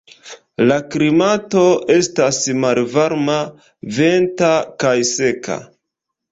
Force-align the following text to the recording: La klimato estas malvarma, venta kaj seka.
La 0.69 0.77
klimato 0.95 1.65
estas 1.97 2.41
malvarma, 2.65 3.37
venta 4.01 4.53
kaj 4.85 4.97
seka. 5.15 5.63